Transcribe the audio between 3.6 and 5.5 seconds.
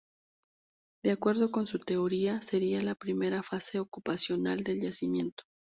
ocupacional del yacimiento.